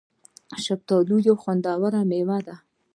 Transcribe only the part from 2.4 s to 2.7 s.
ده